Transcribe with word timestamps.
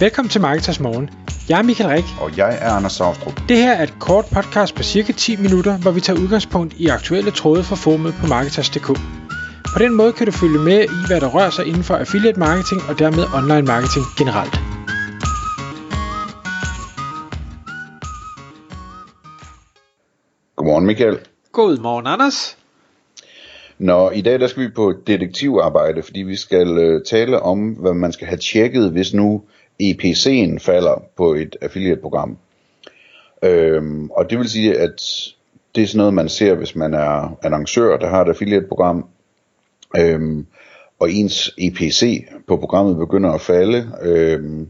Velkommen 0.00 0.30
til 0.30 0.40
Marketers 0.40 0.80
Morgen. 0.80 1.10
Jeg 1.48 1.58
er 1.58 1.62
Michael 1.62 1.90
Rik. 1.90 2.04
Og 2.20 2.36
jeg 2.36 2.58
er 2.60 2.70
Anders 2.70 2.92
Saustrup. 2.92 3.40
Det 3.48 3.56
her 3.56 3.72
er 3.72 3.82
et 3.82 3.94
kort 4.00 4.24
podcast 4.24 4.74
på 4.74 4.82
cirka 4.82 5.12
10 5.12 5.36
minutter, 5.36 5.78
hvor 5.78 5.90
vi 5.90 6.00
tager 6.00 6.20
udgangspunkt 6.20 6.74
i 6.74 6.86
aktuelle 6.86 7.30
tråde 7.30 7.62
fra 7.64 7.76
formet 7.76 8.14
på 8.20 8.26
Marketers.dk. 8.26 8.86
På 9.74 9.78
den 9.78 9.94
måde 9.94 10.12
kan 10.12 10.26
du 10.26 10.32
følge 10.32 10.58
med 10.58 10.80
i, 10.84 10.98
hvad 11.08 11.20
der 11.20 11.28
rører 11.34 11.50
sig 11.50 11.66
inden 11.66 11.82
for 11.82 11.94
affiliate 11.94 12.38
marketing 12.38 12.80
og 12.88 12.98
dermed 12.98 13.24
online 13.38 13.66
marketing 13.72 14.04
generelt. 14.18 14.54
Godmorgen 20.56 20.86
Michael. 20.86 21.18
God 21.52 21.78
morgen, 21.78 22.06
Anders. 22.06 22.58
Nå, 23.78 24.10
i 24.10 24.20
dag 24.20 24.40
der 24.40 24.46
skal 24.46 24.62
vi 24.62 24.68
på 24.68 24.94
detektivarbejde, 25.06 26.02
fordi 26.02 26.22
vi 26.22 26.36
skal 26.36 26.78
øh, 26.78 27.04
tale 27.04 27.40
om, 27.40 27.68
hvad 27.68 27.94
man 27.94 28.12
skal 28.12 28.26
have 28.26 28.38
tjekket, 28.38 28.90
hvis 28.90 29.14
nu 29.14 29.42
EPC'en 29.82 30.58
falder 30.58 31.02
på 31.16 31.34
et 31.34 31.56
affiliate-program. 31.62 32.38
Øhm, 33.42 34.10
og 34.10 34.30
det 34.30 34.38
vil 34.38 34.50
sige, 34.50 34.78
at 34.78 35.02
det 35.74 35.82
er 35.82 35.86
sådan 35.86 35.98
noget, 35.98 36.14
man 36.14 36.28
ser, 36.28 36.54
hvis 36.54 36.76
man 36.76 36.94
er 36.94 37.38
annoncør, 37.42 37.96
der 37.96 38.08
har 38.08 38.24
et 38.24 38.28
affiliate-program, 38.28 39.04
øhm, 39.98 40.46
og 40.98 41.10
ens 41.10 41.54
EPC 41.58 42.24
på 42.48 42.56
programmet 42.56 42.96
begynder 42.96 43.30
at 43.30 43.40
falde. 43.40 43.90
Øhm, 44.02 44.68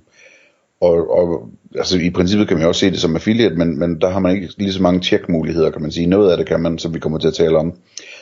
og, 0.80 1.10
og 1.18 1.48
altså, 1.74 1.98
i 1.98 2.10
princippet 2.10 2.48
kan 2.48 2.56
man 2.56 2.62
jo 2.62 2.68
også 2.68 2.80
se 2.80 2.90
det 2.90 3.00
som 3.00 3.14
affiliate, 3.14 3.54
men, 3.54 3.78
men 3.78 4.00
der 4.00 4.10
har 4.10 4.20
man 4.20 4.34
ikke 4.34 4.48
lige 4.58 4.72
så 4.72 4.82
mange 4.82 5.00
tjekmuligheder, 5.00 5.70
kan 5.70 5.82
man 5.82 5.92
sige. 5.92 6.06
Noget 6.06 6.30
af 6.30 6.36
det 6.36 6.46
kan 6.46 6.60
man, 6.60 6.78
som 6.78 6.94
vi 6.94 6.98
kommer 6.98 7.18
til 7.18 7.28
at 7.28 7.34
tale 7.34 7.58
om. 7.58 7.74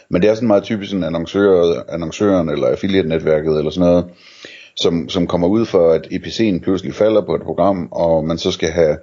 Men 0.09 0.23
det 0.23 0.31
er 0.31 0.35
sådan 0.35 0.47
meget 0.47 0.63
typisk 0.63 0.93
en 0.93 1.05
annoncør, 1.05 1.83
annoncøren 1.89 2.49
eller 2.49 2.67
affiliate-netværket 2.67 3.59
eller 3.59 3.71
sådan 3.71 3.89
noget, 3.89 4.05
som, 4.77 5.09
som 5.09 5.27
kommer 5.27 5.49
ud 5.49 5.67
for, 5.67 5.91
at 5.91 6.07
EPC'en 6.07 6.61
pludselig 6.61 6.95
falder 6.95 7.21
på 7.21 7.35
et 7.35 7.43
program, 7.43 7.89
og 7.93 8.25
man 8.25 8.39
så 8.39 8.51
skal 8.51 8.69
have 8.69 8.97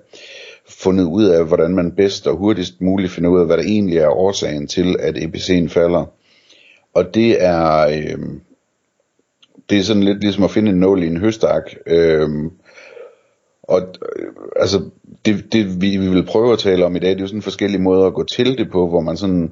fundet 0.69 1.03
ud 1.03 1.25
af, 1.25 1.45
hvordan 1.45 1.75
man 1.75 1.91
bedst 1.91 2.27
og 2.27 2.37
hurtigst 2.37 2.81
muligt 2.81 3.11
finder 3.11 3.29
ud 3.29 3.39
af, 3.39 3.45
hvad 3.45 3.57
der 3.57 3.63
egentlig 3.63 3.97
er 3.97 4.07
årsagen 4.07 4.67
til, 4.67 4.95
at 4.99 5.17
EPC'en 5.17 5.67
falder. 5.67 6.05
Og 6.93 7.13
det 7.13 7.43
er, 7.43 7.87
øh, 7.87 8.19
det 9.69 9.79
er 9.79 9.83
sådan 9.83 10.03
lidt 10.03 10.21
ligesom 10.21 10.43
at 10.43 10.51
finde 10.51 10.71
en 10.71 10.79
nål 10.79 11.03
i 11.03 11.07
en 11.07 11.17
høstak. 11.17 11.71
Øh, 11.87 12.29
og 13.63 13.81
øh, 13.81 14.31
altså, 14.55 14.81
det, 15.25 15.53
det 15.53 15.81
vi, 15.81 15.97
vi 15.97 16.09
vil 16.09 16.25
prøve 16.25 16.53
at 16.53 16.59
tale 16.59 16.85
om 16.85 16.95
i 16.95 16.99
dag, 16.99 17.09
det 17.09 17.17
er 17.17 17.21
jo 17.21 17.27
sådan 17.27 17.41
forskellige 17.41 17.81
måder 17.81 18.05
at 18.05 18.13
gå 18.13 18.23
til 18.23 18.57
det 18.57 18.71
på, 18.71 18.89
hvor 18.89 19.01
man 19.01 19.17
sådan, 19.17 19.51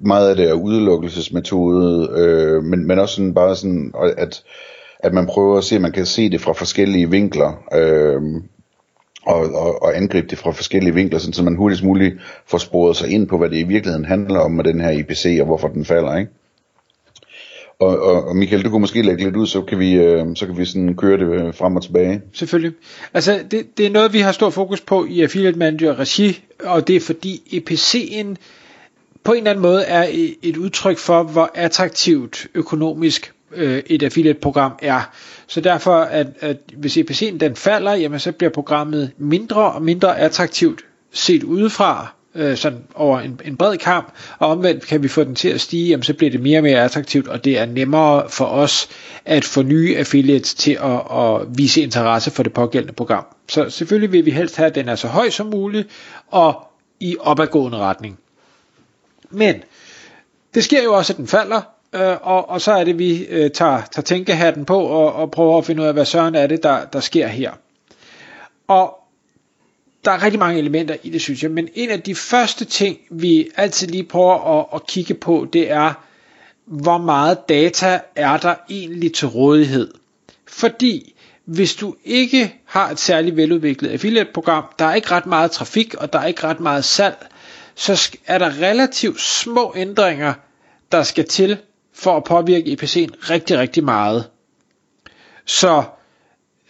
meget 0.00 0.30
af 0.30 0.36
det 0.36 0.48
er 0.48 0.54
udelukkelsesmetode, 0.54 2.10
øh, 2.16 2.62
men, 2.62 2.86
men 2.86 2.98
også 2.98 3.14
sådan 3.14 3.34
bare 3.34 3.56
sådan, 3.56 3.94
at, 4.16 4.42
at 4.98 5.14
man 5.14 5.26
prøver 5.26 5.58
at 5.58 5.64
se, 5.64 5.74
at 5.74 5.80
man 5.80 5.92
kan 5.92 6.06
se 6.06 6.30
det 6.30 6.40
fra 6.40 6.52
forskellige 6.52 7.10
vinkler, 7.10 7.62
øh, 7.74 8.22
og, 9.26 9.40
og, 9.54 9.82
og 9.82 9.96
angribe 9.96 10.26
det 10.28 10.38
fra 10.38 10.50
forskellige 10.50 10.94
vinkler, 10.94 11.18
sådan, 11.18 11.32
så 11.32 11.42
man 11.42 11.56
hurtigst 11.56 11.84
muligt 11.84 12.14
får 12.46 12.58
sporet 12.58 12.96
sig 12.96 13.08
ind 13.08 13.28
på, 13.28 13.38
hvad 13.38 13.50
det 13.50 13.56
i 13.56 13.62
virkeligheden 13.62 14.04
handler 14.04 14.40
om 14.40 14.50
med 14.50 14.64
den 14.64 14.80
her 14.80 14.90
IPC, 14.90 15.36
og 15.40 15.46
hvorfor 15.46 15.68
den 15.68 15.84
falder, 15.84 16.16
ikke? 16.16 16.30
Og, 17.80 18.02
og, 18.02 18.24
og 18.24 18.36
Michael, 18.36 18.64
du 18.64 18.70
kunne 18.70 18.80
måske 18.80 19.02
lægge 19.02 19.24
lidt 19.24 19.36
ud, 19.36 19.46
så 19.46 19.62
kan 19.62 19.78
vi, 19.78 19.94
øh, 19.94 20.26
så 20.34 20.46
kan 20.46 20.58
vi 20.58 20.64
sådan 20.64 20.96
køre 20.96 21.18
det 21.18 21.46
øh, 21.46 21.54
frem 21.54 21.76
og 21.76 21.82
tilbage. 21.82 22.22
Selvfølgelig. 22.32 22.72
Altså, 23.14 23.40
det, 23.50 23.78
det 23.78 23.86
er 23.86 23.90
noget, 23.90 24.12
vi 24.12 24.20
har 24.20 24.32
stor 24.32 24.50
fokus 24.50 24.80
på 24.80 25.06
i 25.08 25.22
Affiliate 25.22 25.58
Manager 25.58 25.98
Regi, 25.98 26.44
og 26.64 26.88
det 26.88 26.96
er 26.96 27.00
fordi 27.00 27.42
EPC'en 27.52 28.36
på 29.24 29.32
en 29.32 29.38
eller 29.38 29.50
anden 29.50 29.62
måde 29.62 29.82
er 29.82 30.06
et 30.42 30.56
udtryk 30.56 30.98
for, 30.98 31.22
hvor 31.22 31.50
attraktivt 31.54 32.46
økonomisk 32.54 33.32
øh, 33.54 33.82
et 33.86 34.02
affiliate-program 34.02 34.72
er. 34.82 35.10
Så 35.46 35.60
derfor, 35.60 35.96
at, 35.96 36.26
at 36.40 36.56
hvis 36.76 36.96
EPC'en 36.96 37.38
den 37.38 37.56
falder, 37.56 37.94
jamen 37.94 38.20
så 38.20 38.32
bliver 38.32 38.50
programmet 38.50 39.10
mindre 39.18 39.72
og 39.72 39.82
mindre 39.82 40.18
attraktivt 40.18 40.80
set 41.12 41.42
udefra, 41.42 42.12
øh, 42.34 42.56
sådan 42.56 42.84
over 42.94 43.20
en, 43.20 43.40
en 43.44 43.56
bred 43.56 43.76
kamp, 43.76 44.12
og 44.38 44.48
omvendt 44.48 44.86
kan 44.86 45.02
vi 45.02 45.08
få 45.08 45.24
den 45.24 45.34
til 45.34 45.48
at 45.48 45.60
stige, 45.60 45.88
jamen 45.88 46.02
så 46.02 46.14
bliver 46.14 46.30
det 46.30 46.40
mere 46.40 46.58
og 46.58 46.62
mere 46.62 46.84
attraktivt, 46.84 47.28
og 47.28 47.44
det 47.44 47.58
er 47.58 47.66
nemmere 47.66 48.30
for 48.30 48.44
os 48.44 48.88
at 49.24 49.44
få 49.44 49.62
nye 49.62 49.96
affiliates 49.96 50.54
til 50.54 50.72
at, 50.72 51.18
at 51.18 51.58
vise 51.58 51.80
interesse 51.80 52.30
for 52.30 52.42
det 52.42 52.52
pågældende 52.52 52.94
program. 52.94 53.24
Så 53.48 53.70
selvfølgelig 53.70 54.12
vil 54.12 54.26
vi 54.26 54.30
helst 54.30 54.56
have, 54.56 54.66
at 54.66 54.74
den 54.74 54.88
er 54.88 54.94
så 54.94 55.08
høj 55.08 55.30
som 55.30 55.46
muligt, 55.46 55.88
og 56.28 56.62
i 57.00 57.16
opadgående 57.20 57.78
retning. 57.78 58.18
Men 59.30 59.54
det 60.54 60.64
sker 60.64 60.82
jo 60.82 60.94
også, 60.94 61.12
at 61.12 61.16
den 61.16 61.26
falder, 61.26 61.60
øh, 61.92 62.16
og, 62.22 62.48
og 62.48 62.60
så 62.60 62.72
er 62.72 62.84
det, 62.84 62.98
vi 62.98 63.24
øh, 63.24 63.50
tager, 63.50 63.82
tager 63.92 64.02
tænkehatten 64.04 64.64
på 64.64 64.80
og, 64.80 65.12
og 65.12 65.30
prøver 65.30 65.58
at 65.58 65.64
finde 65.66 65.82
ud 65.82 65.86
af, 65.86 65.92
hvad 65.92 66.04
søren 66.04 66.34
er 66.34 66.46
det, 66.46 66.62
der, 66.62 66.84
der 66.84 67.00
sker 67.00 67.26
her. 67.26 67.52
Og 68.68 68.98
der 70.04 70.10
er 70.10 70.22
rigtig 70.22 70.38
mange 70.38 70.58
elementer 70.58 70.96
i 71.02 71.10
det, 71.10 71.20
synes 71.22 71.42
jeg, 71.42 71.50
men 71.50 71.68
en 71.74 71.90
af 71.90 72.02
de 72.02 72.14
første 72.14 72.64
ting, 72.64 72.98
vi 73.10 73.48
altid 73.56 73.86
lige 73.88 74.04
prøver 74.04 74.58
at, 74.60 74.66
at 74.74 74.86
kigge 74.86 75.14
på, 75.14 75.46
det 75.52 75.70
er, 75.70 75.92
hvor 76.66 76.98
meget 76.98 77.48
data 77.48 78.00
er 78.16 78.36
der 78.36 78.54
egentlig 78.70 79.14
til 79.14 79.28
rådighed. 79.28 79.94
Fordi 80.46 81.14
hvis 81.44 81.74
du 81.74 81.94
ikke 82.04 82.54
har 82.64 82.90
et 82.90 83.00
særligt 83.00 83.36
veludviklet 83.36 83.90
affiliate-program, 83.90 84.64
der 84.78 84.84
er 84.84 84.94
ikke 84.94 85.10
ret 85.10 85.26
meget 85.26 85.50
trafik, 85.50 85.94
og 85.94 86.12
der 86.12 86.18
er 86.18 86.26
ikke 86.26 86.44
ret 86.44 86.60
meget 86.60 86.84
salg, 86.84 87.26
så 87.74 88.16
er 88.26 88.38
der 88.38 88.62
relativt 88.62 89.20
små 89.20 89.72
ændringer, 89.76 90.34
der 90.92 91.02
skal 91.02 91.24
til 91.24 91.58
for 91.98 92.16
at 92.16 92.24
påvirke 92.24 92.70
EPC'en 92.72 93.30
rigtig, 93.30 93.58
rigtig 93.58 93.84
meget. 93.84 94.24
Så 95.46 95.84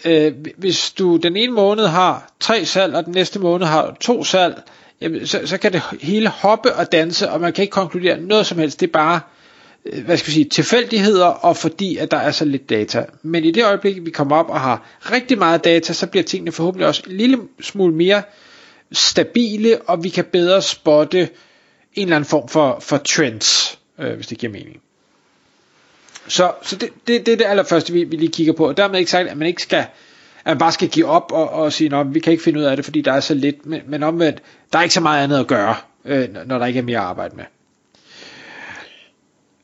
øh, 0.04 0.32
hvis 0.56 0.90
du 0.90 1.16
den 1.16 1.36
ene 1.36 1.52
måned 1.52 1.86
har 1.86 2.32
tre 2.40 2.64
salg, 2.64 2.94
og 2.94 3.04
den 3.04 3.12
næste 3.12 3.38
måned 3.38 3.66
har 3.66 3.96
to 4.00 4.24
salg, 4.24 4.62
jamen, 5.00 5.26
så, 5.26 5.40
så 5.44 5.58
kan 5.58 5.72
det 5.72 5.82
hele 6.00 6.28
hoppe 6.28 6.74
og 6.74 6.92
danse, 6.92 7.30
og 7.30 7.40
man 7.40 7.52
kan 7.52 7.62
ikke 7.62 7.72
konkludere 7.72 8.20
noget 8.20 8.46
som 8.46 8.58
helst. 8.58 8.80
Det 8.80 8.86
er 8.86 8.92
bare 8.92 9.20
øh, 9.84 10.04
hvad 10.04 10.16
skal 10.16 10.30
jeg 10.30 10.34
sige, 10.34 10.44
tilfældigheder, 10.48 11.26
og 11.26 11.56
fordi 11.56 11.96
at 11.96 12.10
der 12.10 12.16
er 12.16 12.30
så 12.30 12.44
lidt 12.44 12.70
data. 12.70 13.04
Men 13.22 13.44
i 13.44 13.50
det 13.50 13.64
øjeblik, 13.64 14.04
vi 14.04 14.10
kommer 14.10 14.36
op 14.36 14.50
og 14.50 14.60
har 14.60 14.86
rigtig 15.12 15.38
meget 15.38 15.64
data, 15.64 15.92
så 15.92 16.06
bliver 16.06 16.24
tingene 16.24 16.52
forhåbentlig 16.52 16.86
også 16.88 17.02
en 17.06 17.16
lille 17.16 17.38
smule 17.60 17.94
mere 17.94 18.22
stabile, 18.92 19.78
og 19.82 20.04
vi 20.04 20.08
kan 20.08 20.24
bedre 20.24 20.62
spotte 20.62 21.18
en 21.94 22.02
eller 22.02 22.16
anden 22.16 22.28
form 22.28 22.48
for, 22.48 22.78
for 22.80 22.96
trends, 22.96 23.78
øh, 23.98 24.14
hvis 24.14 24.26
det 24.26 24.38
giver 24.38 24.52
mening. 24.52 24.80
Så, 26.28 26.52
så 26.62 26.76
det, 26.76 26.88
det, 27.06 27.26
det 27.26 27.32
er 27.32 27.36
det 27.36 27.44
allerførste, 27.44 27.92
vi, 27.92 28.04
vi 28.04 28.16
lige 28.16 28.32
kigger 28.32 28.52
på. 28.52 28.68
Og 28.68 28.76
dermed 28.76 28.98
ikke 28.98 29.10
sagt, 29.10 29.28
at 29.28 29.36
man 29.36 29.48
ikke 29.48 29.62
skal, 29.62 29.78
at 29.78 30.46
man 30.46 30.58
bare 30.58 30.72
skal 30.72 30.88
give 30.88 31.06
op 31.06 31.32
og, 31.32 31.50
og 31.50 31.72
sige, 31.72 31.96
at 31.96 32.14
vi 32.14 32.20
kan 32.20 32.30
ikke 32.30 32.42
finde 32.42 32.58
ud 32.58 32.64
af 32.64 32.76
det, 32.76 32.84
fordi 32.84 33.00
der 33.00 33.12
er 33.12 33.20
så 33.20 33.34
lidt. 33.34 33.66
Men, 33.66 33.80
men 33.86 34.02
omvendt, 34.02 34.42
der 34.72 34.78
er 34.78 34.82
ikke 34.82 34.94
så 34.94 35.00
meget 35.00 35.24
andet 35.24 35.40
at 35.40 35.46
gøre, 35.46 35.74
øh, 36.04 36.28
når 36.46 36.58
der 36.58 36.66
ikke 36.66 36.78
er 36.78 36.84
mere 36.84 36.98
at 36.98 37.04
arbejde 37.04 37.36
med. 37.36 37.44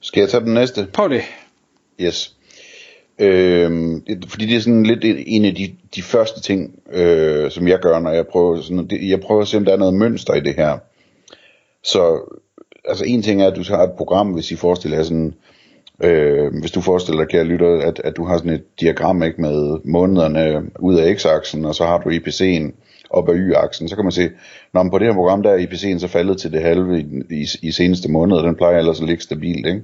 Skal 0.00 0.20
jeg 0.20 0.28
tage 0.28 0.44
den 0.44 0.54
næste? 0.54 0.86
På 0.92 1.08
det. 1.08 1.22
Yes. 2.00 2.34
Det, 3.19 4.25
fordi 4.28 4.46
det 4.46 4.56
er 4.56 4.60
sådan 4.60 4.86
lidt 4.86 5.00
en 5.26 5.44
af 5.44 5.54
de, 5.54 5.75
de 5.94 6.02
første 6.02 6.41
ting, 6.41 6.78
øh, 6.92 7.50
som 7.50 7.69
jeg 7.69 7.78
gør, 7.78 7.98
når 7.98 8.10
jeg 8.10 8.26
prøver 8.26 8.60
sådan, 8.60 8.86
det, 8.86 9.08
jeg 9.08 9.20
prøver 9.20 9.42
at 9.42 9.48
se, 9.48 9.56
om 9.56 9.64
der 9.64 9.72
er 9.72 9.76
noget 9.76 9.94
mønster 9.94 10.34
i 10.34 10.41
det 10.41 10.54
her. 10.54 10.78
Så, 11.84 12.20
altså 12.84 13.04
en 13.04 13.22
ting 13.22 13.42
er, 13.42 13.46
at 13.46 13.56
du 13.56 13.64
har 13.69 13.82
et 13.82 13.92
program, 13.96 14.32
hvis 14.32 14.50
I 14.50 14.56
forestiller 14.56 14.96
jer 14.96 15.04
sådan, 15.04 15.34
øh, 16.03 16.53
hvis 16.60 16.71
du 16.71 16.81
forestiller 16.81 17.22
dig, 17.22 17.31
kære 17.31 17.44
lytter, 17.44 17.81
at, 17.81 18.00
at 18.05 18.16
du 18.16 18.25
har 18.25 18.38
sådan 18.38 18.53
et 18.53 18.81
diagram 18.81 19.22
ikke, 19.22 19.41
med 19.41 19.78
månederne 19.84 20.71
ud 20.78 20.94
af 20.94 21.16
x-aksen, 21.16 21.65
og 21.65 21.75
så 21.75 21.84
har 21.84 21.99
du 21.99 22.10
IPC'en 22.10 22.72
op 23.10 23.28
ad 23.28 23.34
y-aksen, 23.34 23.88
så 23.88 23.94
kan 23.97 24.05
man 24.05 24.12
se, 24.12 24.31
når 24.72 24.82
man 24.82 24.91
på 24.91 24.99
det 24.99 25.06
her 25.06 25.15
program, 25.15 25.43
der 25.43 25.50
er 25.50 25.66
IPC'en 25.66 25.99
så 25.99 26.09
faldet 26.09 26.38
til 26.38 26.53
det 26.53 26.62
halve 26.62 27.00
i, 27.00 27.05
i, 27.31 27.47
i 27.62 27.71
seneste 27.71 28.10
måned, 28.10 28.37
og 28.37 28.44
den 28.44 28.55
plejer 28.55 28.78
ellers 28.78 29.00
at 29.00 29.06
ligge 29.06 29.22
stabilt, 29.22 29.66
ikke? 29.66 29.82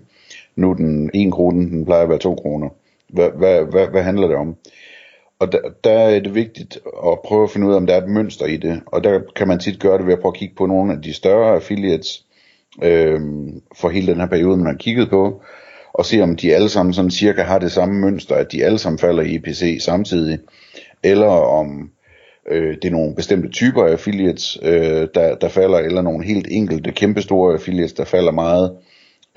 Nu 0.57 0.71
er 0.71 0.75
den 0.75 1.11
1 1.15 1.33
kroner, 1.33 1.69
den 1.69 1.85
plejer 1.85 2.03
at 2.03 2.09
være 2.09 2.19
2 2.19 2.35
kroner. 2.35 2.69
Hvad, 3.09 3.31
hvad, 3.37 3.65
hvad, 3.65 3.87
hvad 3.87 4.03
handler 4.03 4.27
det 4.27 4.37
om? 4.37 4.57
Og 5.39 5.53
der, 5.53 5.59
der 5.85 5.93
er 5.93 6.21
det 6.21 6.35
vigtigt 6.35 6.79
at 7.07 7.19
prøve 7.25 7.43
at 7.43 7.51
finde 7.51 7.67
ud 7.67 7.73
af, 7.73 7.77
om 7.77 7.87
der 7.87 7.95
er 7.95 8.03
et 8.03 8.09
mønster 8.09 8.47
i 8.47 8.57
det. 8.57 8.81
Og 8.87 9.05
der 9.05 9.21
kan 9.37 9.49
man 9.49 9.59
tit 9.59 9.81
gøre 9.81 9.99
det 9.99 10.07
ved 10.07 10.13
at 10.13 10.21
prøve 10.21 10.33
at 10.33 10.39
kigge 10.39 10.55
på 10.55 10.67
nogle 10.67 10.93
af 10.93 11.03
de 11.03 11.15
større 11.15 11.55
affiliates 11.55 12.25
øh, 12.83 13.21
for 13.77 13.89
hele 13.89 14.07
den 14.07 14.21
her 14.21 14.27
periode, 14.27 14.57
man 14.57 14.67
har 14.67 14.75
kigget 14.75 15.11
på, 15.11 15.43
og 16.01 16.07
se 16.07 16.21
om 16.21 16.37
de 16.37 16.55
alle 16.55 16.69
sammen 16.69 16.95
sådan 16.95 17.11
cirka 17.11 17.43
har 17.43 17.59
det 17.59 17.73
samme 17.73 18.01
mønster, 18.01 18.35
at 18.35 18.53
de 18.53 18.65
alle 18.65 18.79
sammen 18.79 18.99
falder 18.99 19.23
i 19.23 19.35
EPC 19.35 19.79
samtidig, 19.81 20.39
eller 21.03 21.27
om 21.27 21.91
øh, 22.51 22.77
det 22.83 22.85
er 22.85 22.91
nogle 22.91 23.15
bestemte 23.15 23.49
typer 23.49 23.85
af 23.85 23.91
affiliates, 23.91 24.59
øh, 24.63 25.09
der, 25.15 25.35
der 25.35 25.49
falder, 25.49 25.79
eller 25.79 26.03
nogle 26.03 26.25
helt 26.25 26.47
enkelte 26.51 26.93
kæmpestore 26.93 27.55
affiliates, 27.55 27.93
der 27.93 28.05
falder 28.05 28.33
meget. 28.33 28.73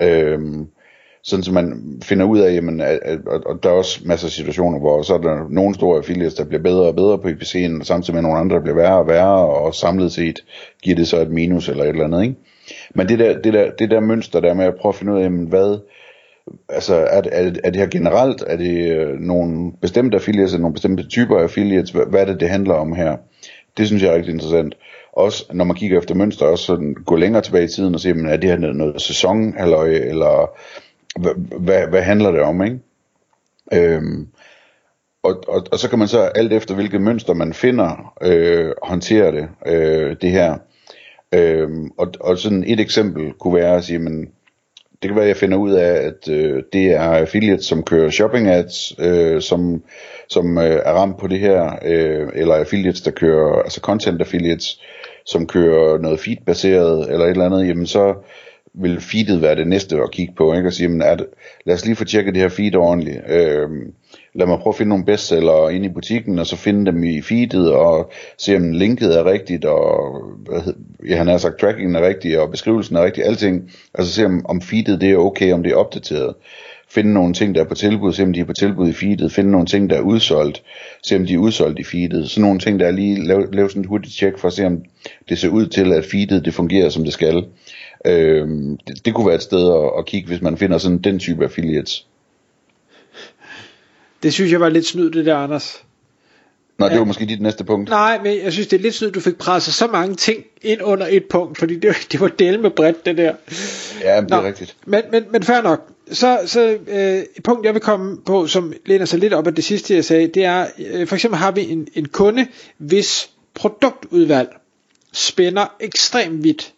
Øh, 0.02 0.38
sådan 1.22 1.42
så 1.42 1.52
man 1.52 1.98
finder 2.02 2.24
ud 2.24 2.38
af, 2.38 2.54
jamen, 2.54 2.80
at, 2.80 2.98
at, 3.02 3.18
at, 3.30 3.44
og 3.44 3.62
der 3.62 3.68
er 3.68 3.74
også 3.74 4.00
masser 4.04 4.26
af 4.26 4.32
situationer, 4.32 4.78
hvor 4.78 5.02
så 5.02 5.14
er 5.14 5.18
der 5.18 5.48
nogle 5.50 5.74
store 5.74 5.98
affiliates, 5.98 6.34
der 6.34 6.44
bliver 6.44 6.62
bedre 6.62 6.86
og 6.86 6.96
bedre 6.96 7.18
på 7.18 7.28
IPC'en, 7.28 7.80
og 7.80 7.86
samtidig 7.86 8.14
med 8.14 8.22
nogle 8.22 8.38
andre, 8.38 8.56
der 8.56 8.62
bliver 8.62 8.76
værre 8.76 8.98
og 8.98 9.08
værre, 9.08 9.46
og 9.46 9.74
samlet 9.74 10.12
set 10.12 10.44
giver 10.82 10.96
det 10.96 11.08
så 11.08 11.20
et 11.20 11.30
minus 11.30 11.68
eller 11.68 11.84
et 11.84 11.88
eller 11.88 12.04
andet, 12.04 12.22
ikke? 12.22 12.34
Men 12.94 13.08
det 13.08 13.18
der, 13.18 13.38
det 13.38 13.52
der, 13.52 13.70
det 13.70 13.90
der 13.90 14.00
mønster 14.00 14.40
der 14.40 14.54
med 14.54 14.64
at 14.64 14.74
prøve 14.80 14.90
at 14.90 14.96
finde 14.96 15.12
ud 15.12 15.18
af, 15.18 15.22
jamen, 15.22 15.46
hvad, 15.46 15.78
altså 16.68 16.94
er, 16.94 17.22
er, 17.32 17.52
er 17.64 17.70
det 17.70 17.76
her 17.76 17.86
generelt, 17.86 18.44
er 18.46 18.56
det 18.56 18.90
øh, 18.90 19.20
nogle 19.20 19.72
bestemte 19.80 20.16
affiliates, 20.16 20.58
nogle 20.58 20.72
bestemte 20.72 21.08
typer 21.08 21.38
af 21.38 21.42
affiliates, 21.42 21.90
hvad, 21.90 22.06
hvad 22.06 22.20
er 22.20 22.24
det, 22.24 22.40
det 22.40 22.50
handler 22.50 22.74
om 22.74 22.92
her? 22.92 23.16
Det 23.76 23.86
synes 23.86 24.02
jeg 24.02 24.10
er 24.10 24.16
rigtig 24.16 24.32
interessant. 24.32 24.74
Også 25.12 25.44
når 25.52 25.64
man 25.64 25.76
kigger 25.76 25.98
efter 25.98 26.14
mønster, 26.14 26.46
også 26.46 26.64
sådan 26.64 26.94
gå 26.94 27.16
længere 27.16 27.42
tilbage 27.42 27.64
i 27.64 27.68
tiden 27.68 27.94
og 27.94 28.00
se, 28.00 28.14
men 28.14 28.28
er 28.28 28.36
det 28.36 28.50
her 28.50 28.72
noget 28.72 29.02
sæson, 29.02 29.58
eller 29.58 30.50
hvad, 31.20 31.60
hvad, 31.60 31.86
hvad 31.86 32.02
handler 32.02 32.30
det 32.30 32.40
om, 32.40 32.62
ikke? 32.62 32.78
Øhm, 33.72 34.28
og, 35.22 35.44
og, 35.48 35.66
og 35.72 35.78
så 35.78 35.90
kan 35.90 35.98
man 35.98 36.08
så 36.08 36.20
alt 36.20 36.52
efter 36.52 36.74
hvilket 36.74 37.00
mønster 37.00 37.34
man 37.34 37.52
finder 37.52 38.14
øh, 38.22 38.72
håndtere 38.82 39.32
det, 39.32 39.48
øh, 39.66 40.16
det 40.22 40.30
her. 40.30 40.58
Øhm, 41.34 41.90
og, 41.98 42.12
og 42.20 42.38
sådan 42.38 42.64
et 42.66 42.80
eksempel 42.80 43.32
kunne 43.32 43.54
være 43.54 43.76
at 43.76 43.84
sige, 43.84 43.98
men 43.98 44.28
det 45.02 45.10
kan 45.10 45.16
være, 45.16 45.24
at 45.24 45.28
jeg 45.28 45.36
finder 45.36 45.58
ud 45.58 45.72
af, 45.72 45.92
at 45.92 46.28
øh, 46.28 46.62
det 46.72 46.86
er 46.86 47.00
affiliates, 47.00 47.66
som 47.66 47.82
kører 47.82 48.10
shopping 48.10 48.48
ads, 48.48 48.92
øh, 48.98 49.42
som, 49.42 49.82
som 50.28 50.58
øh, 50.58 50.80
er 50.84 50.92
ramt 50.92 51.18
på 51.18 51.26
det 51.26 51.40
her, 51.40 51.78
øh, 51.84 52.28
eller 52.34 52.54
affiliates, 52.54 53.00
der 53.00 53.10
kører, 53.10 53.62
altså 53.62 53.80
content 53.80 54.20
affiliates, 54.20 54.80
som 55.26 55.46
kører 55.46 55.98
noget 55.98 56.20
feed-baseret, 56.20 57.12
eller 57.12 57.24
et 57.24 57.30
eller 57.30 57.46
andet, 57.46 57.68
jamen 57.68 57.86
så 57.86 58.14
vil 58.74 59.00
feedet 59.00 59.42
være 59.42 59.56
det 59.56 59.66
næste 59.66 59.96
at 59.96 60.10
kigge 60.10 60.34
på, 60.36 60.54
ikke? 60.54 60.68
og 60.68 60.72
sige, 60.72 60.88
men 60.88 61.02
er 61.02 61.14
det, 61.14 61.26
lad 61.66 61.74
os 61.74 61.84
lige 61.84 61.96
få 61.96 62.04
tjekket 62.04 62.34
det 62.34 62.42
her 62.42 62.48
feed 62.48 62.76
ordentligt. 62.76 63.20
Øh, 63.28 63.68
lad 64.34 64.46
mig 64.46 64.58
prøve 64.58 64.72
at 64.72 64.76
finde 64.76 64.88
nogle 64.88 65.04
bestseller 65.04 65.68
ind 65.68 65.84
i 65.84 65.88
butikken, 65.88 66.38
og 66.38 66.46
så 66.46 66.56
finde 66.56 66.92
dem 66.92 67.04
i 67.04 67.22
feedet, 67.22 67.72
og 67.72 68.12
se 68.38 68.56
om 68.56 68.72
linket 68.72 69.18
er 69.18 69.24
rigtigt, 69.24 69.64
og 69.64 70.22
hvad 70.48 70.60
hed, 70.60 70.74
ja, 71.08 71.16
han 71.16 71.28
har 71.28 71.38
sagt, 71.38 71.58
trackingen 71.58 71.96
er 71.96 72.06
rigtig, 72.06 72.40
og 72.40 72.50
beskrivelsen 72.50 72.96
er 72.96 73.04
rigtig, 73.04 73.24
alting. 73.24 73.70
Altså 73.94 74.12
se 74.12 74.24
om, 74.24 74.46
om 74.46 74.60
feedet 74.60 75.00
det 75.00 75.10
er 75.10 75.16
okay, 75.16 75.52
om 75.52 75.62
det 75.62 75.72
er 75.72 75.76
opdateret. 75.76 76.34
Finde 76.94 77.12
nogle 77.12 77.34
ting, 77.34 77.54
der 77.54 77.60
er 77.60 77.68
på 77.68 77.74
tilbud, 77.74 78.12
se 78.12 78.22
om 78.22 78.32
de 78.32 78.40
er 78.40 78.44
på 78.44 78.52
tilbud 78.52 78.88
i 78.88 78.92
feedet. 78.92 79.32
Finde 79.32 79.50
nogle 79.50 79.66
ting, 79.66 79.90
der 79.90 79.96
er 79.96 80.00
udsolgt, 80.00 80.62
se 81.02 81.16
om 81.16 81.26
de 81.26 81.34
er 81.34 81.38
udsolgt 81.38 81.78
i 81.78 81.84
feedet. 81.84 82.30
Så 82.30 82.40
nogle 82.40 82.58
ting, 82.58 82.80
der 82.80 82.86
er 82.86 82.90
lige, 82.90 83.26
lave, 83.26 83.54
lave 83.54 83.68
sådan 83.68 83.82
et 83.82 83.88
hurtigt 83.88 84.14
tjek 84.14 84.38
for 84.38 84.48
at 84.48 84.54
se, 84.54 84.66
om 84.66 84.82
det 85.28 85.38
ser 85.38 85.48
ud 85.48 85.66
til, 85.66 85.92
at 85.92 86.04
feedet 86.04 86.44
det 86.44 86.54
fungerer, 86.54 86.88
som 86.88 87.04
det 87.04 87.12
skal. 87.12 87.44
Øh, 88.04 88.48
det, 88.88 89.04
det 89.04 89.14
kunne 89.14 89.26
være 89.26 89.34
et 89.34 89.42
sted 89.42 89.74
at, 89.74 89.98
at 89.98 90.06
kigge, 90.06 90.28
hvis 90.28 90.42
man 90.42 90.56
finder 90.56 90.78
sådan 90.78 90.98
den 90.98 91.18
type 91.18 91.44
affiliates. 91.44 92.06
Det 94.22 94.32
synes 94.32 94.52
jeg 94.52 94.60
var 94.60 94.68
lidt 94.68 94.86
snyd, 94.86 95.10
det 95.10 95.26
der, 95.26 95.36
Anders. 95.36 95.84
Nå, 96.78 96.88
det 96.88 96.98
var 96.98 97.04
måske 97.04 97.26
dit 97.26 97.40
næste 97.40 97.64
punkt. 97.64 97.90
Nej, 97.90 98.20
men 98.22 98.38
jeg 98.44 98.52
synes, 98.52 98.68
det 98.68 98.76
er 98.76 98.82
lidt 98.82 98.94
snyd, 98.94 99.10
du 99.10 99.20
fik 99.20 99.36
presset 99.36 99.74
så 99.74 99.86
mange 99.86 100.14
ting 100.14 100.44
ind 100.62 100.82
under 100.82 101.06
et 101.10 101.24
punkt, 101.24 101.58
fordi 101.58 101.78
det, 101.78 101.94
det 102.12 102.20
var 102.20 102.28
del 102.28 102.60
med 102.60 102.70
bredt, 102.70 103.06
det 103.06 103.16
der. 103.16 103.34
Ja, 104.02 104.20
det 104.20 104.30
Nå, 104.30 104.36
er 104.36 104.46
rigtigt. 104.46 104.76
Men, 104.86 105.02
men, 105.12 105.24
men 105.30 105.42
fair 105.42 105.62
nok. 105.62 105.90
Så, 106.12 106.40
så 106.46 106.78
øh, 106.86 107.18
et 107.36 107.42
punkt, 107.44 107.66
jeg 107.66 107.74
vil 107.74 107.82
komme 107.82 108.16
på, 108.26 108.46
som 108.46 108.72
læner 108.86 109.04
sig 109.04 109.18
lidt 109.18 109.32
op 109.32 109.46
af 109.46 109.54
det 109.54 109.64
sidste, 109.64 109.94
jeg 109.94 110.04
sagde, 110.04 110.28
det 110.28 110.44
er, 110.44 110.66
øh, 110.78 111.06
for 111.06 111.14
eksempel 111.14 111.38
har 111.38 111.50
vi 111.50 111.70
en, 111.70 111.88
en 111.94 112.08
kunde, 112.08 112.46
hvis 112.78 113.30
produktudvalg 113.54 114.48
spænder 115.12 115.74
ekstremt 115.80 116.44
vidt. 116.44 116.73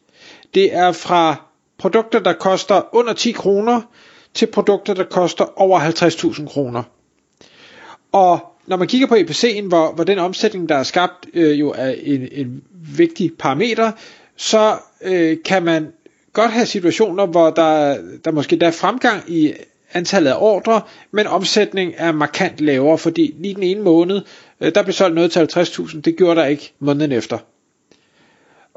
Det 0.56 0.75
er 0.75 0.93
fra 0.93 1.37
produkter, 1.79 2.19
der 2.19 2.32
koster 2.32 2.94
under 2.97 3.12
10 3.12 3.32
kroner, 3.32 3.81
til 4.35 4.47
produkter, 4.47 4.94
der 4.94 5.05
koster 5.05 5.61
over 5.61 5.81
50.000 5.81 6.47
kroner. 6.49 6.82
Og 8.12 8.38
når 8.67 8.76
man 8.76 8.88
kigger 8.88 9.06
på 9.06 9.14
EPC'en, 9.14 9.69
hvor, 9.69 9.93
hvor 9.93 10.05
den 10.05 10.19
omsætning, 10.19 10.69
der 10.69 10.75
er 10.75 10.82
skabt, 10.82 11.26
øh, 11.35 11.61
jo 11.61 11.75
er 11.76 11.94
en, 12.03 12.29
en 12.32 12.62
vigtig 12.97 13.32
parameter, 13.38 13.93
så 14.37 14.76
øh, 15.03 15.37
kan 15.44 15.62
man 15.62 15.93
godt 16.32 16.50
have 16.50 16.67
situationer, 16.67 17.26
hvor 17.26 17.50
der, 17.50 17.99
der 18.25 18.31
måske 18.31 18.56
der 18.56 18.67
er 18.67 18.70
fremgang 18.70 19.23
i 19.29 19.53
antallet 19.93 20.31
af 20.31 20.37
ordre, 20.38 20.81
men 21.11 21.26
omsætning 21.26 21.93
er 21.97 22.12
markant 22.12 22.61
lavere, 22.61 22.99
fordi 22.99 23.35
lige 23.38 23.55
den 23.55 23.62
ene 23.62 23.82
måned, 23.82 24.23
øh, 24.61 24.75
der 24.75 24.82
blev 24.82 24.93
solgt 24.93 25.14
noget 25.14 25.31
til 25.32 25.49
50.000, 25.56 26.00
det 26.00 26.17
gjorde 26.17 26.41
der 26.41 26.47
ikke 26.47 26.73
måneden 26.79 27.12
efter. 27.12 27.38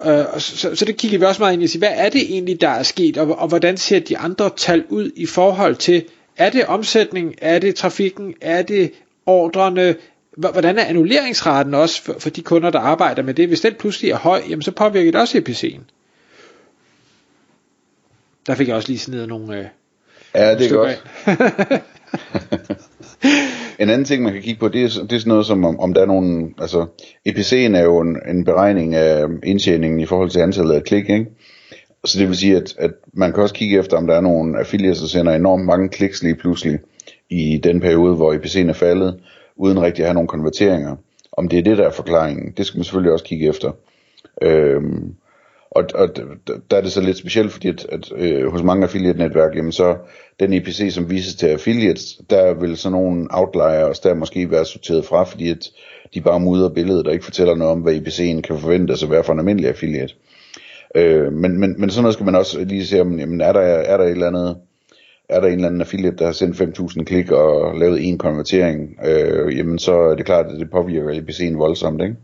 Øh, 0.05 0.39
så, 0.39 0.75
så 0.75 0.85
det 0.85 0.97
kigger 0.97 1.19
vi 1.19 1.25
også 1.25 1.41
meget 1.41 1.53
ind 1.53 1.75
i, 1.75 1.77
hvad 1.77 1.91
er 1.91 2.09
det 2.09 2.21
egentlig, 2.21 2.61
der 2.61 2.69
er 2.69 2.83
sket, 2.83 3.17
og, 3.17 3.39
og 3.39 3.47
hvordan 3.47 3.77
ser 3.77 3.99
de 3.99 4.17
andre 4.17 4.49
tal 4.57 4.85
ud 4.89 5.11
i 5.15 5.25
forhold 5.25 5.75
til, 5.75 6.05
er 6.37 6.49
det 6.49 6.65
omsætning, 6.65 7.35
er 7.41 7.59
det 7.59 7.75
trafikken, 7.75 8.33
er 8.41 8.61
det 8.61 8.91
ordrene, 9.25 9.95
hvordan 10.37 10.77
er 10.77 10.83
annulleringsraten 10.83 11.73
også 11.73 12.03
for, 12.03 12.15
for 12.19 12.29
de 12.29 12.41
kunder, 12.41 12.69
der 12.69 12.79
arbejder 12.79 13.23
med 13.23 13.33
det? 13.33 13.47
Hvis 13.47 13.61
den 13.61 13.73
pludselig 13.73 14.11
er 14.11 14.17
høj, 14.17 14.41
jamen 14.49 14.61
så 14.61 14.71
påvirker 14.71 15.11
det 15.11 15.21
også 15.21 15.37
EPC'en. 15.37 15.81
Der 18.47 18.55
fik 18.55 18.67
jeg 18.67 18.75
også 18.75 18.89
lige 18.89 18.99
sådan 18.99 19.29
nogle 19.29 19.57
øh, 19.57 19.65
Ja, 20.35 20.55
det 20.55 20.71
er 20.71 20.75
godt. 20.75 21.03
en 23.79 23.89
anden 23.89 24.05
ting, 24.05 24.23
man 24.23 24.33
kan 24.33 24.41
kigge 24.41 24.59
på, 24.59 24.67
det 24.67 24.83
er, 24.83 24.87
det 24.87 25.11
er 25.11 25.19
sådan 25.19 25.29
noget 25.29 25.45
som, 25.45 25.65
om, 25.65 25.79
om 25.79 25.93
der 25.93 26.01
er 26.01 26.05
nogle, 26.05 26.49
altså 26.57 26.85
EPC'en 27.29 27.77
er 27.77 27.83
jo 27.83 27.99
en, 27.99 28.17
en 28.29 28.45
beregning 28.45 28.95
af 28.95 29.25
indtjeningen 29.43 29.99
i 29.99 30.05
forhold 30.05 30.29
til 30.29 30.39
antallet 30.39 30.73
af 30.73 30.83
klik, 30.83 31.09
ikke? 31.09 31.25
Så 32.05 32.19
det 32.19 32.27
vil 32.27 32.37
sige, 32.37 32.55
at, 32.55 32.75
at 32.77 32.91
man 33.13 33.33
kan 33.33 33.43
også 33.43 33.55
kigge 33.55 33.79
efter, 33.79 33.97
om 33.97 34.07
der 34.07 34.15
er 34.15 34.21
nogle 34.21 34.59
affiliates, 34.59 34.99
der 34.99 35.07
sender 35.07 35.35
enormt 35.35 35.65
mange 35.65 35.89
kliks 35.89 36.23
lige 36.23 36.35
pludselig 36.35 36.79
i 37.29 37.57
den 37.63 37.79
periode, 37.79 38.15
hvor 38.15 38.33
EPC'en 38.33 38.69
er 38.69 38.73
faldet, 38.73 39.19
uden 39.55 39.81
rigtig 39.81 40.03
at 40.03 40.07
have 40.07 40.13
nogle 40.13 40.27
konverteringer. 40.27 40.95
Om 41.31 41.47
det 41.47 41.59
er 41.59 41.63
det, 41.63 41.77
der 41.77 41.87
er 41.87 41.91
forklaringen, 41.91 42.53
det 42.57 42.65
skal 42.65 42.77
man 42.77 42.83
selvfølgelig 42.83 43.13
også 43.13 43.25
kigge 43.25 43.47
efter. 43.47 43.71
Øhm, 44.41 45.13
og, 45.79 45.85
og 45.95 46.09
der 46.71 46.77
er 46.77 46.81
det 46.81 46.91
så 46.91 47.01
lidt 47.01 47.17
specielt, 47.17 47.51
fordi 47.51 47.67
at, 47.67 47.85
at 47.89 48.11
øh, 48.15 48.51
hos 48.51 48.63
mange 48.63 48.83
affiliate-netværk, 48.83 49.55
jamen 49.55 49.71
så 49.71 49.97
den 50.39 50.53
EPC, 50.53 50.93
som 50.93 51.09
vises 51.09 51.35
til 51.35 51.47
affiliates, 51.47 52.21
der 52.29 52.53
vil 52.53 52.77
sådan 52.77 52.91
nogle 52.91 53.27
outliers 53.29 53.99
der 53.99 54.13
måske 54.13 54.51
være 54.51 54.65
sorteret 54.65 55.05
fra, 55.05 55.23
fordi 55.23 55.49
at 55.49 55.69
de 56.13 56.21
bare 56.21 56.39
mudrer 56.39 56.69
billedet 56.69 57.07
og 57.07 57.13
ikke 57.13 57.25
fortæller 57.25 57.55
noget 57.55 57.71
om, 57.71 57.79
hvad 57.79 57.95
EPC'en 57.95 58.41
kan 58.41 58.59
forvente 58.59 58.97
sig 58.97 59.05
at 59.05 59.11
være 59.11 59.23
for 59.23 59.33
en 59.33 59.39
almindelig 59.39 59.69
affiliate. 59.69 60.13
Øh, 60.95 61.33
men, 61.33 61.59
men, 61.59 61.75
men 61.81 61.89
sådan 61.89 62.03
noget 62.03 62.13
skal 62.13 62.25
man 62.25 62.35
også 62.35 62.63
lige 62.63 62.85
se 62.85 63.01
om, 63.01 63.19
jamen 63.19 63.41
er 63.41 63.53
der, 63.53 63.61
er 63.61 63.97
der 63.97 64.03
et 64.03 64.11
eller 64.11 64.27
andet 64.27 64.57
er 65.29 65.39
der 65.39 65.47
en 65.47 65.53
eller 65.53 65.67
anden 65.67 65.81
affiliate, 65.81 66.17
der 66.17 66.25
har 66.25 66.31
sendt 66.31 66.79
5.000 66.79 67.03
klik 67.03 67.31
og 67.31 67.79
lavet 67.79 68.07
en 68.07 68.17
konvertering, 68.17 68.99
øh, 69.05 69.57
jamen 69.57 69.79
så 69.79 69.93
er 69.93 70.15
det 70.15 70.25
klart, 70.25 70.45
at 70.45 70.59
det 70.59 70.71
påvirker 70.71 71.21
EPC'en 71.21 71.57
voldsomt, 71.57 72.01
ikke? 72.01 72.15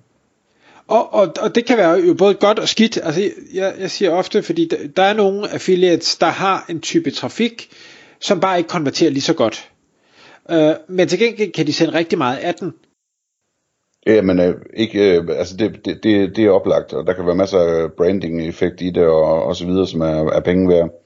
Og, 0.88 1.14
og, 1.14 1.34
og 1.42 1.56
det 1.56 1.66
kan 1.66 1.78
være 1.78 1.92
jo 1.92 2.14
både 2.14 2.34
godt 2.34 2.60
og 2.60 2.68
skidt. 2.68 3.00
Altså, 3.04 3.22
jeg, 3.54 3.76
jeg 3.80 3.92
siger 3.92 4.12
ofte, 4.12 4.44
fordi 4.44 4.68
der, 4.68 4.78
der 4.96 5.04
er 5.04 5.14
nogle 5.14 5.50
affiliates, 5.50 6.16
der 6.16 6.28
har 6.28 6.66
en 6.70 6.82
type 6.82 7.12
trafik, 7.12 7.70
som 8.20 8.40
bare 8.40 8.58
ikke 8.58 8.68
konverterer 8.68 9.12
lige 9.12 9.22
så 9.22 9.34
godt. 9.34 9.70
Øh, 10.52 10.74
men 10.88 11.08
til 11.08 11.20
gengæld 11.20 11.52
kan 11.52 11.68
de 11.68 11.74
sende 11.74 11.94
rigtig 11.94 12.18
meget 12.18 12.38
af 12.38 12.56
den. 12.56 12.74
Ja, 14.08 14.22
men 14.22 14.40
øh, 14.40 14.56
ikke, 14.74 15.18
øh, 15.18 15.24
altså 15.30 15.58
det, 15.58 15.86
det, 15.86 16.04
det, 16.04 16.36
det 16.36 16.46
er 16.46 16.52
oplagt, 16.52 16.94
og 16.94 17.08
der 17.08 17.14
kan 17.14 17.26
være 17.26 17.36
masser 17.36 17.60
af 17.60 17.92
branding-effekt 17.92 18.82
i 18.82 18.90
det, 18.90 19.06
og, 19.06 19.44
og 19.44 19.56
så 19.56 19.66
videre, 19.66 19.88
som 19.88 20.02
er, 20.02 20.32
er 20.32 20.40
penge 20.40 20.70
værd. 20.70 21.05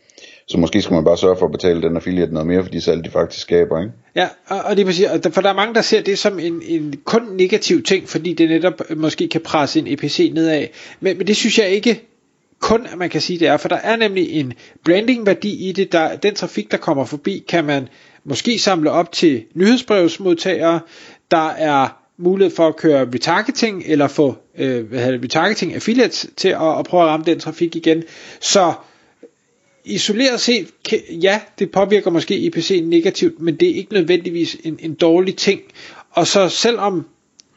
Så 0.49 0.57
måske 0.57 0.81
skal 0.81 0.93
man 0.93 1.03
bare 1.03 1.17
sørge 1.17 1.35
for 1.39 1.45
at 1.45 1.51
betale 1.51 1.81
den 1.81 1.95
affiliate 1.95 2.33
noget 2.33 2.47
mere 2.47 2.63
for 2.63 2.69
de 2.69 2.81
salg, 2.81 3.05
de 3.05 3.09
faktisk 3.09 3.41
skaber, 3.41 3.79
ikke? 3.79 3.91
Ja, 4.15 4.27
og, 4.47 4.61
og 4.61 4.77
det 4.77 4.87
vil 4.87 5.31
for 5.33 5.41
der 5.41 5.49
er 5.49 5.53
mange, 5.53 5.75
der 5.75 5.81
ser 5.81 6.01
det 6.01 6.19
som 6.19 6.39
en, 6.39 6.61
en 6.65 6.93
kun 7.03 7.21
negativ 7.31 7.83
ting, 7.83 8.09
fordi 8.09 8.33
det 8.33 8.49
netop 8.49 8.81
øh, 8.89 8.97
måske 8.97 9.27
kan 9.27 9.41
presse 9.41 9.79
en 9.79 9.87
EPC 9.87 10.31
nedad. 10.33 10.67
Men, 10.99 11.17
men 11.17 11.27
det 11.27 11.35
synes 11.35 11.59
jeg 11.59 11.69
ikke 11.69 12.01
kun, 12.59 12.85
at 12.91 12.97
man 12.97 13.09
kan 13.09 13.21
sige 13.21 13.39
det 13.39 13.47
er, 13.47 13.57
for 13.57 13.69
der 13.69 13.75
er 13.75 13.95
nemlig 13.95 14.31
en 14.31 14.53
branding-værdi 14.85 15.69
i 15.69 15.71
det. 15.71 15.91
Der, 15.91 16.15
den 16.15 16.35
trafik, 16.35 16.71
der 16.71 16.77
kommer 16.77 17.05
forbi, 17.05 17.45
kan 17.47 17.65
man 17.65 17.87
måske 18.23 18.59
samle 18.59 18.91
op 18.91 19.11
til 19.11 19.43
nyhedsbrevsmodtagere. 19.53 20.79
Der 21.31 21.49
er 21.49 21.87
mulighed 22.17 22.55
for 22.55 22.67
at 22.67 22.75
køre 22.75 23.07
retargeting, 23.13 23.83
eller 23.85 24.07
få 24.07 24.35
øh, 24.57 24.87
hvad 24.89 24.99
hedder 24.99 25.11
det, 25.11 25.23
retargeting 25.23 25.75
affiliates 25.75 26.27
til 26.37 26.49
at, 26.49 26.79
at 26.79 26.85
prøve 26.85 27.03
at 27.03 27.09
ramme 27.09 27.25
den 27.25 27.39
trafik 27.39 27.75
igen. 27.75 28.03
Så 28.41 28.73
isoleret 29.89 30.39
set, 30.39 30.67
ja, 31.23 31.41
det 31.59 31.71
påvirker 31.71 32.11
måske 32.11 32.51
EPC'en 32.55 32.81
negativt, 32.83 33.39
men 33.39 33.55
det 33.55 33.69
er 33.69 33.75
ikke 33.75 33.93
nødvendigvis 33.93 34.57
en, 34.63 34.79
en 34.81 34.93
dårlig 34.93 35.35
ting. 35.35 35.61
Og 36.11 36.27
så 36.27 36.49
selvom 36.49 37.05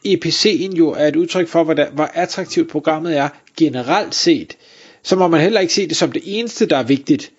EPC'en 0.07 0.75
jo 0.77 0.89
er 0.89 1.07
et 1.07 1.15
udtryk 1.15 1.47
for, 1.47 1.63
hvor, 1.63 1.73
der, 1.73 1.89
hvor 1.91 2.09
attraktivt 2.13 2.69
programmet 2.71 3.17
er 3.17 3.29
generelt 3.57 4.15
set, 4.15 4.57
så 5.03 5.15
må 5.15 5.27
man 5.27 5.41
heller 5.41 5.59
ikke 5.59 5.73
se 5.73 5.87
det 5.87 5.97
som 5.97 6.11
det 6.11 6.21
eneste, 6.25 6.65
der 6.65 6.77
er 6.77 6.83
vigtigt. 6.83 7.31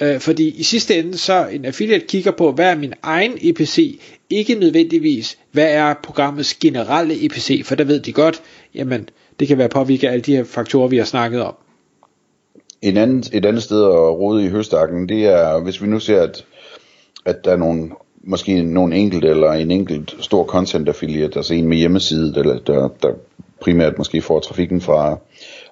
Øh, 0.00 0.20
fordi 0.20 0.48
i 0.48 0.62
sidste 0.62 0.98
ende, 0.98 1.18
så 1.18 1.46
en 1.46 1.64
affiliate 1.64 2.06
kigger 2.06 2.30
på, 2.30 2.52
hvad 2.52 2.70
er 2.70 2.74
min 2.76 2.94
egen 3.02 3.32
EPC, 3.40 4.00
ikke 4.30 4.54
nødvendigvis, 4.54 5.38
hvad 5.52 5.72
er 5.72 5.94
programmets 6.02 6.54
generelle 6.54 7.24
EPC, 7.24 7.62
for 7.64 7.74
der 7.74 7.84
ved 7.84 8.00
de 8.00 8.12
godt, 8.12 8.42
jamen, 8.74 9.08
det 9.40 9.48
kan 9.48 9.58
være 9.58 9.68
påvirket 9.68 10.08
af 10.08 10.12
alle 10.12 10.22
de 10.22 10.36
her 10.36 10.44
faktorer, 10.44 10.88
vi 10.88 10.96
har 10.96 11.04
snakket 11.04 11.42
om. 11.42 11.54
En 12.82 12.96
anden, 12.96 13.24
et 13.32 13.46
andet 13.46 13.62
sted 13.62 13.84
at 13.84 14.18
rode 14.18 14.44
i 14.44 14.48
høstakken, 14.48 15.08
det 15.08 15.26
er, 15.26 15.62
hvis 15.62 15.82
vi 15.82 15.86
nu 15.86 16.00
ser, 16.00 16.22
at, 16.22 16.44
at 17.24 17.44
der 17.44 17.52
er 17.52 17.56
nogle, 17.56 17.90
måske 18.24 18.62
nogle 18.62 18.96
enkelt 18.96 19.24
eller 19.24 19.52
en 19.52 19.70
enkelt 19.70 20.16
stor 20.20 20.44
content 20.44 20.88
affiliate, 20.88 21.36
altså 21.36 21.54
en 21.54 21.68
med 21.68 21.76
hjemmeside, 21.76 22.34
der, 22.34 22.58
der, 22.58 22.88
der 23.02 23.12
primært 23.60 23.98
måske 23.98 24.22
får 24.22 24.40
trafikken 24.40 24.80
fra 24.80 25.18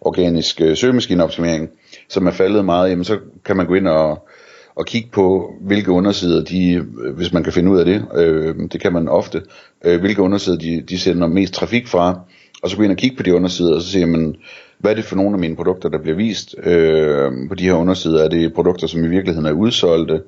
organisk 0.00 0.60
øh, 0.60 0.76
søgemaskineoptimering, 0.76 1.68
som 2.08 2.26
er 2.26 2.30
faldet 2.30 2.64
meget, 2.64 2.90
jamen 2.90 3.04
så 3.04 3.18
kan 3.44 3.56
man 3.56 3.66
gå 3.66 3.74
ind 3.74 3.88
og, 3.88 4.26
og 4.74 4.86
kigge 4.86 5.08
på, 5.12 5.52
hvilke 5.60 5.90
undersider 5.90 6.44
de, 6.44 6.72
øh, 6.72 7.16
hvis 7.16 7.32
man 7.32 7.44
kan 7.44 7.52
finde 7.52 7.70
ud 7.70 7.78
af 7.78 7.84
det, 7.84 8.04
øh, 8.14 8.54
det 8.72 8.80
kan 8.80 8.92
man 8.92 9.08
ofte, 9.08 9.42
øh, 9.84 10.00
hvilke 10.00 10.22
undersider 10.22 10.58
de, 10.58 10.82
de 10.88 10.98
sender 10.98 11.26
mest 11.26 11.54
trafik 11.54 11.86
fra, 11.86 12.20
og 12.62 12.70
så 12.70 12.76
gå 12.76 12.82
ind 12.82 12.92
og 12.92 12.98
kigge 12.98 13.16
på 13.16 13.22
de 13.22 13.34
undersider, 13.34 13.74
og 13.74 13.82
så 13.82 13.90
se, 13.90 14.06
man, 14.06 14.36
hvad 14.78 14.90
er 14.90 14.94
det 14.94 15.04
for 15.04 15.16
nogle 15.16 15.32
af 15.32 15.38
mine 15.38 15.56
produkter, 15.56 15.88
der 15.88 15.98
bliver 15.98 16.16
vist 16.16 16.54
øh, 16.62 17.32
på 17.48 17.54
de 17.54 17.64
her 17.64 17.72
undersider? 17.72 18.24
Er 18.24 18.28
det 18.28 18.54
produkter, 18.54 18.86
som 18.86 19.04
i 19.04 19.08
virkeligheden 19.08 19.46
er 19.46 19.52
udsolgte? 19.52 20.22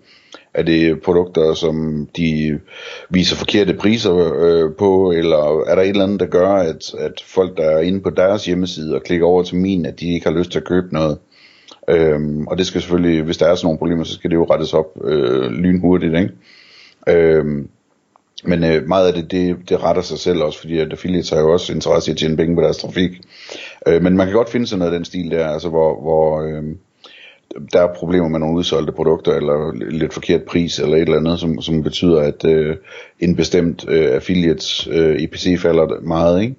Er 0.55 0.62
det 0.62 1.02
produkter, 1.02 1.55
som 1.55 2.09
de 2.17 2.59
viser 3.11 3.37
forkerte 3.37 3.75
priser 3.75 4.33
øh, 4.43 4.71
på? 4.78 5.12
Eller 5.12 5.64
er 5.67 5.75
der 5.75 5.83
et 5.83 5.88
eller 5.88 6.05
andet, 6.05 6.21
der 6.21 6.26
gør, 6.26 6.49
at, 6.49 6.95
at 6.99 7.12
folk, 7.26 7.57
der 7.57 7.64
er 7.64 7.81
inde 7.81 8.00
på 8.00 8.11
deres 8.11 8.45
hjemmeside 8.45 8.95
og 8.95 9.02
klikker 9.02 9.26
over 9.26 9.43
til 9.43 9.57
min, 9.57 9.87
at 9.87 10.00
de 10.00 10.14
ikke 10.14 10.26
har 10.26 10.38
lyst 10.38 10.50
til 10.50 10.59
at 10.59 10.64
købe 10.64 10.88
noget? 10.93 11.19
Øhm, 11.88 12.47
og 12.47 12.59
det 12.59 12.67
skal 12.67 12.81
selvfølgelig, 12.81 13.23
hvis 13.23 13.37
der 13.37 13.47
er 13.47 13.55
sådan 13.55 13.67
nogle 13.67 13.78
problemer, 13.78 14.05
så 14.05 14.14
skal 14.14 14.31
det 14.31 14.37
jo 14.37 14.45
rettes 14.45 14.75
op 14.75 15.05
øh, 15.05 15.50
lynhurtigt, 15.50 16.14
ikke? 16.14 16.31
Øhm, 17.09 17.69
men 18.45 18.64
øh, 18.64 18.88
meget 18.88 19.09
af 19.09 19.14
det, 19.14 19.31
det, 19.31 19.57
det 19.69 19.83
retter 19.83 20.02
sig 20.02 20.19
selv 20.19 20.43
også, 20.43 20.61
fordi 20.61 20.78
at 20.78 20.93
affiliates 20.93 21.31
har 21.31 21.40
jo 21.40 21.52
også 21.52 21.73
interesse 21.73 22.11
i 22.11 22.12
at 22.12 22.19
tjene 22.19 22.37
penge 22.37 22.55
på 22.55 22.62
deres 22.62 22.78
trafik. 22.78 23.11
Øh, 23.87 24.02
men 24.02 24.16
man 24.16 24.26
kan 24.26 24.37
godt 24.37 24.50
finde 24.50 24.66
sådan 24.66 24.78
noget 24.78 24.92
af 24.92 24.99
den 24.99 25.04
stil 25.04 25.30
der, 25.30 25.49
altså 25.49 25.68
hvor, 25.68 26.00
hvor 26.00 26.40
øh, 26.40 26.62
der 27.73 27.82
er 27.82 27.94
problemer 27.94 28.28
med 28.28 28.38
nogle 28.38 28.58
udsolgte 28.58 28.92
produkter, 28.92 29.32
eller 29.32 29.73
lidt 29.90 30.14
forkert 30.14 30.42
pris, 30.42 30.78
eller 30.78 30.97
et 30.97 31.02
eller 31.02 31.16
andet, 31.16 31.40
som, 31.40 31.61
som 31.61 31.82
betyder, 31.82 32.20
at 32.20 32.44
øh, 32.44 32.76
en 33.20 33.37
bestemt 33.37 33.85
øh, 33.88 34.14
affiliates 34.14 34.88
øh, 34.90 35.20
IPC 35.20 35.58
falder 35.61 36.00
meget, 36.00 36.42
ikke? 36.42 36.54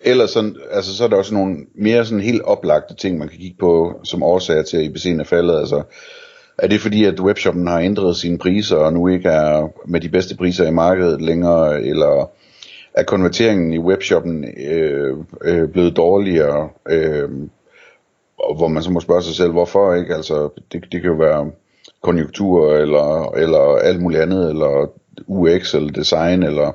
Ellers 0.00 0.30
sådan, 0.30 0.56
altså, 0.70 0.96
så 0.96 1.04
er 1.04 1.08
der 1.08 1.16
også 1.16 1.34
nogle 1.34 1.56
mere 1.74 2.04
sådan 2.04 2.20
helt 2.20 2.42
oplagte 2.42 2.94
ting, 2.94 3.18
man 3.18 3.28
kan 3.28 3.38
kigge 3.38 3.56
på, 3.60 4.00
som 4.04 4.22
årsager 4.22 4.62
til, 4.62 4.76
at 4.76 4.84
IPC'en 4.84 5.20
er 5.20 5.24
faldet. 5.24 5.58
Altså, 5.58 5.82
er 6.58 6.66
det 6.66 6.80
fordi, 6.80 7.04
at 7.04 7.20
webshoppen 7.20 7.66
har 7.66 7.80
ændret 7.80 8.16
sine 8.16 8.38
priser, 8.38 8.76
og 8.76 8.92
nu 8.92 9.08
ikke 9.08 9.28
er 9.28 9.68
med 9.86 10.00
de 10.00 10.08
bedste 10.08 10.36
priser 10.36 10.68
i 10.68 10.70
markedet 10.70 11.22
længere, 11.22 11.82
eller 11.82 12.30
er 12.94 13.02
konverteringen 13.02 13.72
i 13.72 13.78
webshoppen 13.78 14.44
øh, 14.68 15.16
øh, 15.44 15.68
blevet 15.68 15.96
dårligere, 15.96 16.68
øh, 16.90 17.28
hvor 18.56 18.68
man 18.68 18.82
så 18.82 18.90
må 18.90 19.00
spørge 19.00 19.22
sig 19.22 19.34
selv, 19.34 19.52
hvorfor 19.52 19.94
ikke? 19.94 20.14
Altså, 20.14 20.48
det, 20.72 20.84
det 20.92 21.02
kan 21.02 21.10
jo 21.10 21.16
være 21.16 21.50
konjunktur, 22.02 22.74
eller, 22.74 23.32
eller 23.36 23.76
alt 23.76 24.00
muligt 24.00 24.22
andet, 24.22 24.50
eller 24.50 24.90
UX, 25.26 25.74
eller 25.74 25.92
design, 25.92 26.42
eller 26.42 26.72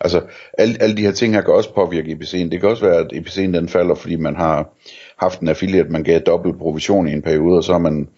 Altså, 0.00 0.22
alle, 0.58 0.76
alle 0.80 0.96
de 0.96 1.02
her 1.02 1.12
ting 1.12 1.34
her 1.34 1.40
kan 1.40 1.54
også 1.54 1.74
påvirke 1.74 2.12
EPC'en. 2.12 2.48
Det 2.50 2.60
kan 2.60 2.68
også 2.68 2.84
være, 2.84 2.98
at 2.98 3.12
EPC'en 3.12 3.52
den 3.52 3.68
falder, 3.68 3.94
fordi 3.94 4.16
man 4.16 4.36
har 4.36 4.74
haft 5.16 5.40
en 5.40 5.48
affiliate, 5.48 5.90
man 5.90 6.04
gav 6.04 6.20
dobbelt 6.20 6.58
provision 6.58 7.08
i 7.08 7.12
en 7.12 7.22
periode, 7.22 7.56
og 7.56 7.64
så 7.64 7.72
har 7.72 7.78
man 7.78 8.08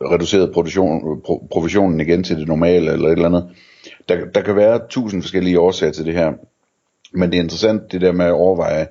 reduceret 0.00 0.52
produktion, 0.52 1.20
pro, 1.24 1.46
provisionen 1.50 2.00
igen 2.00 2.24
til 2.24 2.36
det 2.36 2.48
normale, 2.48 2.92
eller 2.92 3.08
et 3.08 3.12
eller 3.12 3.26
andet. 3.26 3.48
Der, 4.08 4.24
der 4.34 4.42
kan 4.42 4.56
være 4.56 4.80
tusind 4.88 5.22
forskellige 5.22 5.60
årsager 5.60 5.92
til 5.92 6.06
det 6.06 6.14
her. 6.14 6.32
Men 7.16 7.30
det 7.30 7.38
er 7.38 7.42
interessant 7.42 7.92
det 7.92 8.00
der 8.00 8.12
med 8.12 8.26
at 8.26 8.32
overveje, 8.32 8.86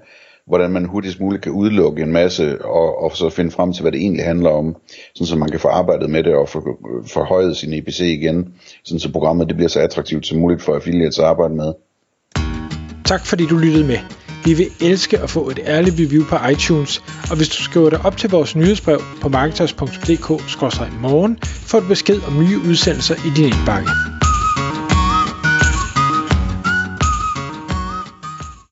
hvordan 0.47 0.71
man 0.71 0.85
hurtigst 0.85 1.19
muligt 1.19 1.43
kan 1.43 1.51
udelukke 1.51 2.03
en 2.03 2.11
masse, 2.11 2.65
og, 2.65 3.03
og 3.03 3.17
så 3.17 3.29
finde 3.29 3.51
frem 3.51 3.73
til, 3.73 3.81
hvad 3.81 3.91
det 3.91 4.01
egentlig 4.01 4.25
handler 4.25 4.49
om, 4.49 4.75
sådan 5.15 5.27
så 5.27 5.35
man 5.35 5.51
kan 5.51 5.59
få 5.59 5.67
arbejdet 5.67 6.09
med 6.09 6.23
det 6.23 6.35
og 6.35 6.49
få 6.49 6.59
øh, 6.59 6.65
forhøjet 7.07 7.57
sin 7.57 7.73
EPC 7.73 7.99
igen, 7.99 8.53
sådan 8.83 8.99
så 8.99 9.11
programmet 9.11 9.47
det 9.47 9.55
bliver 9.55 9.69
så 9.69 9.79
attraktivt 9.79 10.27
som 10.27 10.37
muligt 10.37 10.61
for 10.61 10.75
affiliates 10.75 11.19
at 11.19 11.25
arbejde 11.25 11.55
med. 11.55 11.73
Tak 13.05 13.25
fordi 13.25 13.45
du 13.45 13.57
lyttede 13.57 13.87
med. 13.87 13.97
Vi 14.45 14.53
vil 14.53 14.67
elske 14.81 15.19
at 15.19 15.29
få 15.29 15.49
et 15.49 15.59
ærligt 15.65 15.95
review 15.99 16.25
på 16.25 16.35
iTunes, 16.51 17.03
og 17.29 17.37
hvis 17.37 17.49
du 17.49 17.63
skriver 17.63 17.89
dig 17.89 18.05
op 18.05 18.17
til 18.17 18.29
vores 18.29 18.55
nyhedsbrev 18.55 18.99
på 19.21 19.29
marketers.dk-morgen, 19.29 21.37
får 21.41 21.79
du 21.79 21.87
besked 21.87 22.21
om 22.27 22.39
nye 22.39 22.59
udsendelser 22.69 23.15
i 23.15 23.29
din 23.35 23.45
indbakke. 23.45 24.14